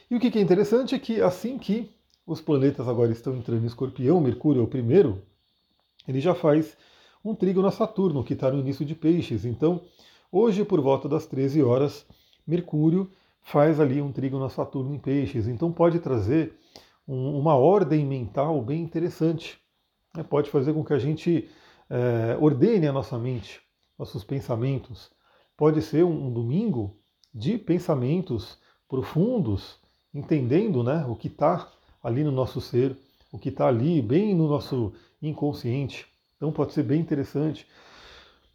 E 0.10 0.16
o 0.16 0.20
que 0.20 0.38
é 0.38 0.42
interessante 0.42 0.96
é 0.96 1.00
que 1.00 1.22
assim 1.22 1.58
que 1.58 1.92
os 2.26 2.40
planetas 2.40 2.88
agora 2.88 3.12
estão 3.12 3.36
entrando 3.36 3.64
em 3.64 3.68
escorpião, 3.68 4.22
Mercúrio 4.22 4.62
é 4.62 4.64
o 4.64 4.68
primeiro, 4.68 5.22
ele 6.08 6.20
já 6.20 6.34
faz 6.34 6.78
um 7.24 7.34
trígono 7.34 7.68
a 7.68 7.72
Saturno, 7.72 8.24
que 8.24 8.34
está 8.34 8.52
no 8.52 8.60
início 8.60 8.86
de 8.86 8.96
Peixes. 8.96 9.46
Então, 9.46 9.82
hoje, 10.32 10.66
por 10.66 10.82
volta 10.82 11.08
das 11.08 11.26
13 11.26 11.64
horas, 11.64 12.06
Mercúrio 12.46 13.10
faz 13.42 13.80
ali 13.80 14.02
um 14.02 14.12
trígono 14.12 14.46
a 14.46 14.50
Saturno 14.50 14.94
em 14.94 15.00
Peixes. 15.00 15.48
Então, 15.48 15.72
pode 15.72 16.00
trazer 16.00 16.54
um, 17.08 17.38
uma 17.38 17.56
ordem 17.56 18.06
mental 18.06 18.62
bem 18.62 18.82
interessante. 18.82 19.58
Né? 20.16 20.24
Pode 20.24 20.50
fazer 20.50 20.74
com 20.74 20.84
que 20.84 20.94
a 20.94 21.00
gente 21.00 21.50
é, 21.90 22.38
ordene 22.40 22.88
a 22.88 22.94
nossa 22.94 23.18
mente, 23.18 23.62
nossos 23.98 24.24
pensamentos. 24.24 25.12
Pode 25.56 25.82
ser 25.82 26.04
um, 26.04 26.28
um 26.28 26.34
domingo 26.34 26.98
de 27.34 27.58
pensamentos 27.58 28.58
profundos, 28.88 29.80
entendendo 30.14 30.84
né, 30.84 31.06
o 31.08 31.16
que 31.16 31.28
está 31.28 31.72
ali 32.04 32.24
no 32.24 32.32
nosso 32.32 32.62
ser, 32.62 32.98
o 33.32 33.40
que 33.40 33.50
está 33.50 33.68
ali 33.68 34.02
bem 34.02 34.36
no 34.36 34.48
nosso 34.48 34.94
inconsciente. 35.22 36.06
Então 36.38 36.52
pode 36.52 36.74
ser 36.74 36.84
bem 36.84 37.00
interessante. 37.00 37.68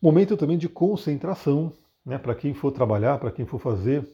Momento 0.01 0.37
também 0.37 0.57
de 0.57 0.69
concentração, 0.69 1.73
né, 2.05 2.19
para 2.19 2.35
quem 2.35 2.55
for 2.55 2.71
trabalhar, 2.71 3.19
para 3.19 3.33
quem 3.33 3.45
for 3.45 3.59
fazer 3.59 4.09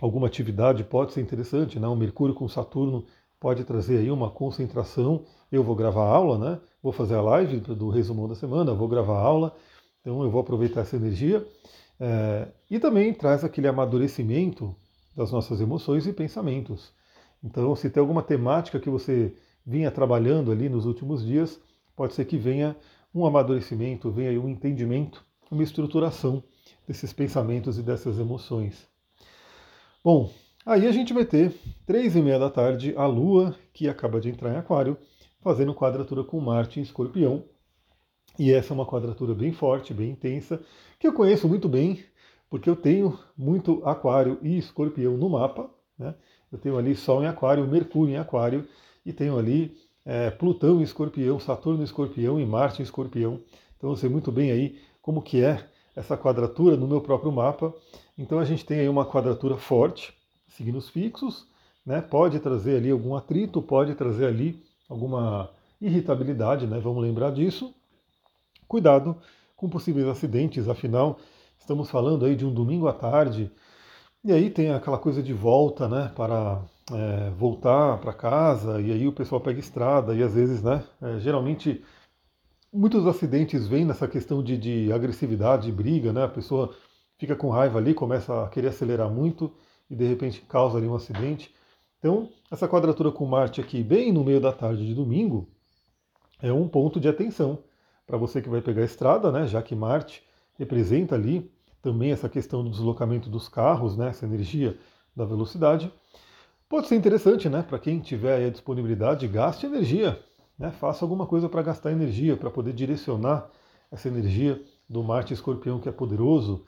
alguma 0.00 0.26
atividade 0.26 0.84
pode 0.84 1.12
ser 1.12 1.20
interessante, 1.20 1.78
né? 1.78 1.86
O 1.86 1.96
Mercúrio 1.96 2.34
com 2.34 2.48
Saturno 2.48 3.04
pode 3.38 3.64
trazer 3.64 3.98
aí 3.98 4.10
uma 4.10 4.30
concentração. 4.30 5.24
Eu 5.50 5.62
vou 5.62 5.76
gravar 5.76 6.04
aula, 6.04 6.38
né? 6.38 6.60
Vou 6.82 6.92
fazer 6.92 7.14
a 7.14 7.20
live 7.20 7.58
do 7.58 7.90
resumão 7.90 8.26
da 8.26 8.34
semana, 8.34 8.72
vou 8.72 8.88
gravar 8.88 9.18
aula, 9.18 9.54
então 10.00 10.22
eu 10.22 10.30
vou 10.30 10.40
aproveitar 10.40 10.80
essa 10.80 10.96
energia. 10.96 11.46
É, 11.98 12.48
e 12.70 12.78
também 12.78 13.12
traz 13.12 13.44
aquele 13.44 13.68
amadurecimento 13.68 14.74
das 15.14 15.30
nossas 15.30 15.60
emoções 15.60 16.06
e 16.06 16.12
pensamentos. 16.12 16.92
Então, 17.44 17.76
se 17.76 17.90
tem 17.90 18.00
alguma 18.00 18.22
temática 18.22 18.80
que 18.80 18.88
você 18.88 19.34
vinha 19.64 19.90
trabalhando 19.90 20.50
ali 20.50 20.68
nos 20.68 20.86
últimos 20.86 21.24
dias, 21.24 21.60
pode 21.94 22.14
ser 22.14 22.24
que 22.24 22.38
venha 22.38 22.74
um 23.14 23.26
amadurecimento, 23.26 24.10
venha 24.10 24.40
um 24.40 24.48
entendimento, 24.48 25.24
uma 25.50 25.62
estruturação 25.62 26.42
desses 26.86 27.12
pensamentos 27.12 27.78
e 27.78 27.82
dessas 27.82 28.18
emoções. 28.18 28.88
Bom, 30.02 30.32
aí 30.64 30.86
a 30.86 30.92
gente 30.92 31.12
vai 31.12 31.26
ter 31.26 31.54
três 31.84 32.16
e 32.16 32.22
meia 32.22 32.38
da 32.38 32.48
tarde 32.48 32.94
a 32.96 33.06
Lua, 33.06 33.54
que 33.72 33.88
acaba 33.88 34.20
de 34.20 34.30
entrar 34.30 34.54
em 34.54 34.56
Aquário, 34.56 34.96
fazendo 35.40 35.74
quadratura 35.74 36.22
com 36.22 36.40
Marte 36.40 36.80
em 36.80 36.82
Escorpião. 36.82 37.44
E 38.38 38.52
essa 38.52 38.72
é 38.72 38.74
uma 38.74 38.86
quadratura 38.86 39.34
bem 39.34 39.52
forte, 39.52 39.92
bem 39.92 40.10
intensa, 40.10 40.62
que 40.98 41.06
eu 41.06 41.12
conheço 41.12 41.48
muito 41.48 41.68
bem, 41.68 42.04
porque 42.48 42.68
eu 42.68 42.76
tenho 42.76 43.18
muito 43.36 43.82
Aquário 43.84 44.38
e 44.42 44.56
Escorpião 44.58 45.16
no 45.16 45.28
mapa. 45.28 45.68
Né? 45.98 46.14
Eu 46.50 46.58
tenho 46.58 46.78
ali 46.78 46.94
Sol 46.94 47.22
em 47.22 47.26
Aquário, 47.26 47.66
Mercúrio 47.66 48.14
em 48.14 48.18
Aquário, 48.18 48.66
e 49.04 49.12
tenho 49.12 49.38
ali 49.38 49.76
é, 50.04 50.30
Plutão 50.30 50.80
em 50.80 50.82
Escorpião, 50.82 51.38
Saturno 51.38 51.80
em 51.80 51.84
Escorpião 51.84 52.40
e 52.40 52.46
Marte 52.46 52.80
em 52.80 52.84
Escorpião. 52.84 53.40
Então 53.76 53.90
eu 53.90 53.96
sei 53.96 54.08
muito 54.08 54.30
bem 54.30 54.50
aí 54.50 54.78
como 55.00 55.22
que 55.22 55.42
é 55.42 55.68
essa 55.94 56.16
quadratura 56.16 56.76
no 56.76 56.86
meu 56.86 57.00
próprio 57.00 57.32
mapa. 57.32 57.74
Então 58.16 58.38
a 58.38 58.44
gente 58.44 58.64
tem 58.64 58.80
aí 58.80 58.88
uma 58.88 59.04
quadratura 59.04 59.56
forte, 59.56 60.14
signos 60.48 60.88
fixos, 60.88 61.46
né? 61.84 62.00
Pode 62.00 62.38
trazer 62.40 62.76
ali 62.76 62.90
algum 62.90 63.14
atrito, 63.14 63.62
pode 63.62 63.94
trazer 63.94 64.26
ali 64.26 64.62
alguma 64.90 65.48
irritabilidade, 65.80 66.66
né? 66.66 66.78
Vamos 66.80 67.02
lembrar 67.02 67.30
disso. 67.30 67.72
Cuidado 68.68 69.16
com 69.56 69.68
possíveis 69.68 70.06
acidentes, 70.06 70.68
afinal, 70.68 71.18
estamos 71.58 71.90
falando 71.90 72.24
aí 72.24 72.34
de 72.34 72.46
um 72.46 72.52
domingo 72.52 72.88
à 72.88 72.92
tarde, 72.92 73.50
e 74.24 74.32
aí 74.32 74.48
tem 74.48 74.72
aquela 74.72 74.96
coisa 74.98 75.22
de 75.22 75.34
volta, 75.34 75.86
né, 75.86 76.10
para 76.16 76.62
é, 76.92 77.30
voltar 77.30 77.98
para 77.98 78.12
casa, 78.12 78.80
e 78.80 78.90
aí 78.90 79.06
o 79.06 79.12
pessoal 79.12 79.40
pega 79.40 79.60
estrada, 79.60 80.14
e 80.14 80.22
às 80.22 80.34
vezes, 80.34 80.62
né, 80.62 80.82
é, 81.02 81.18
geralmente 81.18 81.84
muitos 82.72 83.06
acidentes 83.06 83.66
vêm 83.66 83.84
nessa 83.84 84.08
questão 84.08 84.42
de, 84.42 84.56
de 84.56 84.92
agressividade, 84.92 85.66
de 85.66 85.72
briga, 85.72 86.10
né, 86.10 86.24
a 86.24 86.28
pessoa 86.28 86.74
fica 87.18 87.36
com 87.36 87.50
raiva 87.50 87.78
ali, 87.78 87.92
começa 87.92 88.44
a 88.44 88.48
querer 88.48 88.68
acelerar 88.68 89.10
muito, 89.10 89.52
e 89.90 89.94
de 89.94 90.06
repente 90.06 90.40
causa 90.42 90.78
ali 90.78 90.86
um 90.86 90.94
acidente. 90.94 91.54
Então, 92.00 92.30
essa 92.50 92.66
quadratura 92.66 93.12
com 93.12 93.26
Marte 93.26 93.60
aqui, 93.60 93.82
bem 93.82 94.10
no 94.10 94.24
meio 94.24 94.40
da 94.40 94.50
tarde 94.50 94.86
de 94.86 94.94
domingo, 94.94 95.46
é 96.40 96.50
um 96.50 96.66
ponto 96.66 96.98
de 96.98 97.06
atenção 97.06 97.58
para 98.06 98.16
você 98.16 98.40
que 98.40 98.48
vai 98.48 98.62
pegar 98.62 98.80
a 98.80 98.86
estrada, 98.86 99.30
né, 99.30 99.46
já 99.46 99.62
que 99.62 99.76
Marte 99.76 100.22
representa 100.58 101.14
ali 101.14 101.52
também 101.82 102.10
essa 102.10 102.26
questão 102.26 102.64
do 102.64 102.70
deslocamento 102.70 103.28
dos 103.28 103.48
carros, 103.48 103.98
né, 103.98 104.08
essa 104.08 104.24
energia 104.24 104.78
da 105.14 105.26
velocidade. 105.26 105.92
Pode 106.70 106.88
ser 106.88 106.96
interessante, 106.96 107.50
né, 107.50 107.62
para 107.62 107.78
quem 107.78 108.00
tiver 108.00 108.46
a 108.46 108.50
disponibilidade, 108.50 109.28
gaste 109.28 109.66
energia, 109.66 110.18
né, 110.58 110.70
faça 110.70 111.04
alguma 111.04 111.26
coisa 111.26 111.50
para 111.50 111.60
gastar 111.60 111.92
energia, 111.92 112.34
para 112.34 112.50
poder 112.50 112.72
direcionar 112.72 113.50
essa 113.92 114.08
energia 114.08 114.58
do 114.88 115.02
Marte 115.02 115.34
Escorpião 115.34 115.78
que 115.78 115.88
é 115.88 115.92
poderoso. 115.92 116.64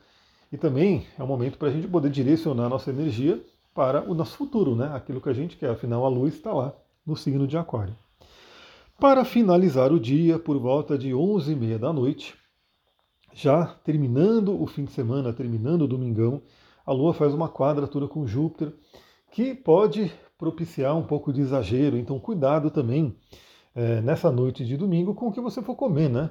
E 0.53 0.59
também 0.59 1.07
é 1.19 1.23
um 1.23 1.27
momento 1.27 1.57
para 1.57 1.69
a 1.69 1.71
gente 1.71 1.89
poder 1.89 2.11
direcionar 2.11 2.67
a 2.67 2.69
nossa 2.69 2.91
energia 2.91 3.43
para 3.75 4.09
o 4.09 4.15
nosso 4.15 4.37
futuro, 4.37 4.77
né, 4.77 4.91
aquilo 4.95 5.21
que 5.21 5.29
a 5.29 5.33
gente 5.33 5.57
quer. 5.57 5.71
Afinal, 5.71 6.05
a 6.05 6.09
luz 6.09 6.35
está 6.35 6.53
lá 6.53 6.75
no 7.07 7.17
signo 7.17 7.47
de 7.47 7.57
Aquário. 7.57 7.97
Para 8.99 9.25
finalizar 9.25 9.93
o 9.93 9.99
dia, 9.99 10.39
por 10.39 10.59
volta 10.59 10.97
de 10.97 11.11
11h30 11.11 11.79
da 11.79 11.93
noite, 11.93 12.35
já 13.35 13.67
terminando 13.67 14.61
o 14.61 14.67
fim 14.67 14.85
de 14.85 14.93
semana, 14.93 15.33
terminando 15.33 15.83
o 15.83 15.89
domingão, 15.89 16.43
a 16.85 16.93
Lua 16.93 17.15
faz 17.15 17.33
uma 17.33 17.49
quadratura 17.49 18.07
com 18.07 18.27
Júpiter, 18.27 18.73
que 19.31 19.55
pode 19.55 20.13
propiciar 20.37 20.97
um 20.97 21.03
pouco 21.03 21.33
de 21.33 21.41
exagero. 21.41 21.97
Então, 21.97 22.19
cuidado 22.19 22.71
também 22.71 23.17
é, 23.75 24.01
nessa 24.01 24.31
noite 24.31 24.65
de 24.65 24.77
domingo 24.77 25.15
com 25.15 25.29
o 25.29 25.33
que 25.33 25.41
você 25.41 25.63
for 25.63 25.75
comer, 25.75 26.11
né? 26.11 26.31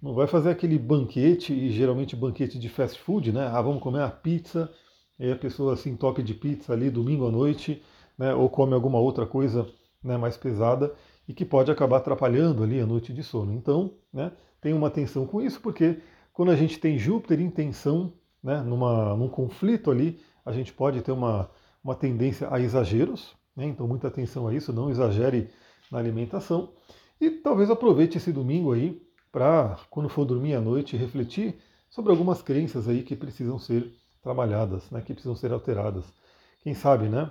Não 0.00 0.14
vai 0.14 0.26
fazer 0.26 0.50
aquele 0.50 0.78
banquete, 0.78 1.52
e 1.52 1.70
geralmente 1.70 2.14
banquete 2.14 2.58
de 2.58 2.68
fast 2.68 2.98
food, 3.00 3.32
né? 3.32 3.48
Ah, 3.52 3.60
vamos 3.60 3.82
comer 3.82 4.02
a 4.02 4.10
pizza, 4.10 4.70
e 5.18 5.30
a 5.30 5.36
pessoa 5.36 5.74
assim 5.74 5.96
top 5.96 6.22
de 6.22 6.34
pizza 6.34 6.72
ali 6.72 6.90
domingo 6.90 7.26
à 7.26 7.30
noite, 7.30 7.82
né? 8.18 8.34
Ou 8.34 8.48
come 8.48 8.74
alguma 8.74 8.98
outra 8.98 9.26
coisa 9.26 9.66
né, 10.02 10.16
mais 10.16 10.36
pesada 10.36 10.94
e 11.28 11.34
que 11.34 11.44
pode 11.44 11.70
acabar 11.70 11.98
atrapalhando 11.98 12.62
ali 12.62 12.80
a 12.80 12.86
noite 12.86 13.12
de 13.12 13.22
sono. 13.22 13.52
Então, 13.52 13.94
né, 14.12 14.32
tenha 14.60 14.76
uma 14.76 14.88
atenção 14.88 15.26
com 15.26 15.42
isso, 15.42 15.60
porque 15.60 15.98
quando 16.32 16.50
a 16.50 16.56
gente 16.56 16.78
tem 16.78 16.98
Júpiter 16.98 17.40
em 17.40 17.50
tensão, 17.50 18.12
né, 18.42 18.62
numa, 18.62 19.16
num 19.16 19.28
conflito 19.28 19.90
ali, 19.90 20.20
a 20.44 20.52
gente 20.52 20.72
pode 20.72 21.00
ter 21.02 21.12
uma, 21.12 21.50
uma 21.82 21.94
tendência 21.94 22.48
a 22.50 22.60
exageros, 22.60 23.34
né, 23.56 23.66
então 23.66 23.88
muita 23.88 24.08
atenção 24.08 24.46
a 24.46 24.54
isso, 24.54 24.72
não 24.72 24.90
exagere 24.90 25.48
na 25.90 25.98
alimentação. 25.98 26.72
E 27.20 27.30
talvez 27.30 27.70
aproveite 27.70 28.18
esse 28.18 28.30
domingo 28.30 28.72
aí 28.72 29.02
para, 29.32 29.78
quando 29.90 30.08
for 30.08 30.24
dormir 30.24 30.54
à 30.54 30.60
noite, 30.60 30.96
refletir 30.96 31.56
sobre 31.90 32.12
algumas 32.12 32.42
crenças 32.42 32.88
aí 32.88 33.02
que 33.02 33.16
precisam 33.16 33.58
ser 33.58 33.92
trabalhadas, 34.26 34.90
né, 34.90 35.00
que 35.00 35.12
precisam 35.12 35.36
ser 35.36 35.52
alteradas. 35.52 36.12
Quem 36.58 36.74
sabe, 36.74 37.08
né? 37.08 37.30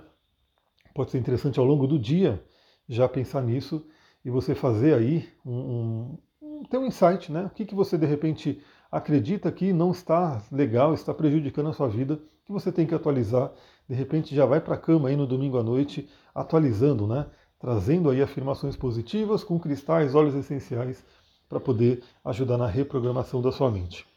Pode 0.94 1.10
ser 1.10 1.18
interessante 1.18 1.60
ao 1.60 1.66
longo 1.66 1.86
do 1.86 1.98
dia 1.98 2.42
já 2.88 3.06
pensar 3.06 3.42
nisso 3.42 3.86
e 4.24 4.30
você 4.30 4.54
fazer 4.54 4.94
aí 4.94 5.28
um, 5.44 6.16
um 6.40 6.62
ter 6.70 6.78
um 6.78 6.86
insight, 6.86 7.30
né? 7.30 7.44
O 7.44 7.50
que, 7.50 7.66
que 7.66 7.74
você 7.74 7.98
de 7.98 8.06
repente 8.06 8.62
acredita 8.90 9.52
que 9.52 9.74
não 9.74 9.90
está 9.90 10.42
legal, 10.50 10.94
está 10.94 11.12
prejudicando 11.12 11.68
a 11.68 11.74
sua 11.74 11.86
vida, 11.86 12.18
que 12.46 12.50
você 12.50 12.72
tem 12.72 12.86
que 12.86 12.94
atualizar. 12.94 13.52
De 13.86 13.94
repente 13.94 14.34
já 14.34 14.46
vai 14.46 14.58
para 14.62 14.76
a 14.76 14.78
cama 14.78 15.10
aí 15.10 15.16
no 15.16 15.26
domingo 15.26 15.58
à 15.58 15.62
noite, 15.62 16.08
atualizando, 16.34 17.06
né? 17.06 17.26
Trazendo 17.60 18.08
aí 18.08 18.22
afirmações 18.22 18.74
positivas 18.74 19.44
com 19.44 19.60
cristais, 19.60 20.14
óleos 20.14 20.34
essenciais 20.34 21.04
para 21.46 21.60
poder 21.60 22.02
ajudar 22.24 22.56
na 22.56 22.66
reprogramação 22.66 23.42
da 23.42 23.52
sua 23.52 23.70
mente. 23.70 24.15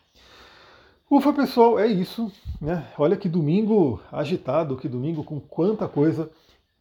Ufa, 1.11 1.33
pessoal, 1.33 1.79
é 1.79 1.87
isso. 1.87 2.31
Né? 2.61 2.87
Olha 2.95 3.17
que 3.17 3.27
domingo 3.27 3.99
agitado, 4.11 4.77
que 4.77 4.87
domingo 4.87 5.23
com 5.23 5.39
quanta 5.39 5.87
coisa 5.87 6.29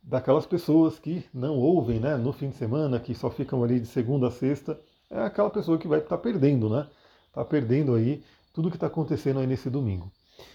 daquelas 0.03 0.45
pessoas 0.45 0.99
que 0.99 1.25
não 1.33 1.57
ouvem 1.57 1.99
né, 1.99 2.15
no 2.17 2.31
fim 2.31 2.51
de 2.51 2.57
semana, 2.57 3.01
que 3.01 3.15
só 3.15 3.31
ficam 3.31 3.65
ali 3.65 3.81
de 3.81 3.87
segunda 3.87 4.29
a 4.29 4.31
sexta. 4.31 4.79
É 5.11 5.23
aquela 5.23 5.49
pessoa 5.49 5.79
que 5.79 5.89
vai 5.89 6.01
estar 6.01 6.19
tá 6.19 6.23
perdendo, 6.23 6.69
né? 6.69 6.87
está 7.29 7.43
perdendo 7.43 7.95
aí 7.95 8.23
tudo 8.53 8.69
que 8.69 8.77
está 8.77 8.89
acontecendo 8.89 9.41
aí 9.41 9.47
nesse 9.47 9.71
domingo. 9.71 10.13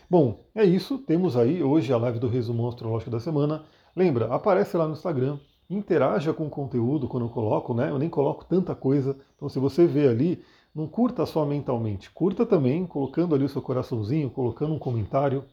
Bom, 0.07 0.45
é 0.53 0.63
isso. 0.63 0.99
Temos 0.99 1.35
aí 1.35 1.63
hoje 1.63 1.91
a 1.91 1.97
live 1.97 2.19
do 2.19 2.27
resumo 2.27 2.67
astrológico 2.67 3.09
da 3.09 3.19
semana. 3.19 3.63
Lembra, 3.95 4.31
aparece 4.35 4.77
lá 4.77 4.85
no 4.85 4.93
Instagram, 4.93 5.39
interaja 5.67 6.31
com 6.31 6.45
o 6.45 6.49
conteúdo 6.49 7.07
quando 7.07 7.25
eu 7.25 7.29
coloco, 7.29 7.73
né? 7.73 7.89
Eu 7.89 7.97
nem 7.97 8.09
coloco 8.09 8.45
tanta 8.45 8.75
coisa. 8.75 9.17
Então, 9.35 9.49
se 9.49 9.57
você 9.57 9.87
vê 9.87 10.07
ali, 10.07 10.43
não 10.73 10.87
curta 10.87 11.25
só 11.25 11.45
mentalmente, 11.45 12.09
curta 12.09 12.45
também 12.45 12.85
colocando 12.85 13.35
ali 13.35 13.43
o 13.43 13.49
seu 13.49 13.61
coraçãozinho, 13.61 14.29
colocando 14.29 14.73
um 14.73 14.79
comentário 14.79 15.45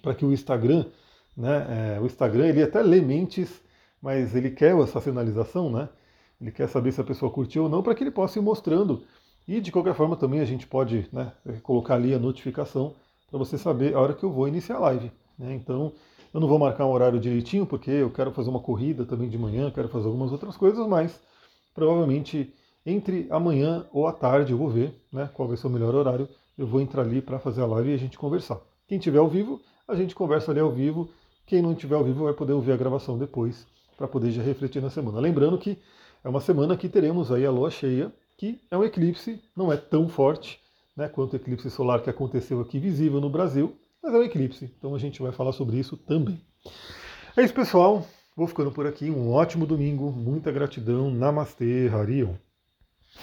para 0.00 0.14
que 0.14 0.24
o 0.24 0.32
Instagram, 0.32 0.86
né? 1.36 1.96
É, 1.96 2.00
o 2.00 2.06
Instagram 2.06 2.46
ele 2.46 2.62
até 2.62 2.80
lê 2.82 3.00
mentes, 3.00 3.60
mas 4.00 4.34
ele 4.34 4.50
quer 4.50 4.78
essa 4.78 5.00
sinalização, 5.00 5.70
né? 5.70 5.88
Ele 6.40 6.52
quer 6.52 6.68
saber 6.68 6.92
se 6.92 7.00
a 7.00 7.04
pessoa 7.04 7.32
curtiu 7.32 7.64
ou 7.64 7.68
não 7.68 7.82
para 7.82 7.94
que 7.94 8.04
ele 8.04 8.12
possa 8.12 8.38
ir 8.38 8.42
mostrando 8.42 9.02
e 9.46 9.60
de 9.60 9.72
qualquer 9.72 9.94
forma 9.94 10.14
também 10.14 10.40
a 10.40 10.44
gente 10.44 10.66
pode 10.66 11.08
né, 11.12 11.32
colocar 11.62 11.94
ali 11.94 12.14
a 12.14 12.18
notificação 12.18 12.94
para 13.30 13.38
você 13.38 13.58
saber 13.58 13.94
a 13.94 14.00
hora 14.00 14.14
que 14.14 14.22
eu 14.22 14.30
vou 14.30 14.46
iniciar 14.46 14.76
a 14.76 14.80
live. 14.80 15.10
Né? 15.38 15.54
Então 15.54 15.92
eu 16.32 16.40
não 16.40 16.46
vou 16.46 16.58
marcar 16.58 16.86
um 16.86 16.92
horário 16.92 17.18
direitinho 17.18 17.66
porque 17.66 17.90
eu 17.90 18.10
quero 18.10 18.30
fazer 18.30 18.50
uma 18.50 18.60
corrida 18.60 19.04
também 19.04 19.28
de 19.28 19.38
manhã, 19.38 19.70
quero 19.70 19.88
fazer 19.88 20.06
algumas 20.06 20.30
outras 20.30 20.56
coisas, 20.56 20.86
mas 20.86 21.18
provavelmente 21.74 22.52
entre 22.84 23.26
amanhã 23.30 23.86
ou 23.92 24.06
à 24.06 24.12
tarde 24.12 24.52
eu 24.52 24.58
vou 24.58 24.68
ver 24.68 24.94
né, 25.12 25.28
qual 25.32 25.48
vai 25.48 25.56
ser 25.56 25.66
o 25.66 25.70
melhor 25.70 25.94
horário. 25.94 26.28
Eu 26.56 26.66
vou 26.66 26.80
entrar 26.80 27.02
ali 27.02 27.20
para 27.20 27.38
fazer 27.38 27.62
a 27.62 27.66
live 27.66 27.90
e 27.90 27.94
a 27.94 27.98
gente 27.98 28.18
conversar. 28.18 28.60
Quem 28.86 28.98
tiver 28.98 29.18
ao 29.18 29.28
vivo, 29.28 29.60
a 29.86 29.94
gente 29.94 30.14
conversa 30.14 30.50
ali 30.50 30.60
ao 30.60 30.72
vivo. 30.72 31.08
Quem 31.46 31.62
não 31.62 31.74
tiver 31.74 31.94
ao 31.94 32.04
vivo 32.04 32.24
vai 32.24 32.32
poder 32.32 32.52
ouvir 32.52 32.72
a 32.72 32.76
gravação 32.76 33.18
depois 33.18 33.66
para 33.96 34.08
poder 34.08 34.30
já 34.30 34.42
refletir 34.42 34.82
na 34.82 34.90
semana. 34.90 35.20
Lembrando 35.20 35.58
que 35.58 35.78
é 36.24 36.28
uma 36.28 36.40
semana 36.40 36.76
que 36.76 36.88
teremos 36.88 37.30
aí 37.30 37.44
a 37.44 37.50
lua 37.50 37.70
cheia 37.70 38.12
que 38.36 38.60
é 38.70 38.78
um 38.78 38.84
eclipse, 38.84 39.42
não 39.56 39.72
é 39.72 39.76
tão 39.76 40.08
forte 40.08 40.60
né, 40.96 41.08
quanto 41.08 41.32
o 41.32 41.36
eclipse 41.36 41.68
solar 41.70 42.00
que 42.02 42.08
aconteceu 42.08 42.60
aqui 42.60 42.78
visível 42.78 43.20
no 43.20 43.28
Brasil, 43.28 43.76
mas 44.00 44.14
é 44.14 44.16
um 44.16 44.22
eclipse, 44.22 44.72
então 44.78 44.94
a 44.94 44.98
gente 44.98 45.20
vai 45.20 45.32
falar 45.32 45.52
sobre 45.52 45.76
isso 45.76 45.96
também. 45.96 46.40
É 47.36 47.42
isso, 47.42 47.54
pessoal. 47.54 48.06
Vou 48.36 48.46
ficando 48.46 48.70
por 48.70 48.86
aqui. 48.86 49.10
Um 49.10 49.32
ótimo 49.32 49.66
domingo, 49.66 50.10
muita 50.10 50.52
gratidão. 50.52 51.10
Namastê, 51.10 51.88
Harion. 51.88 52.34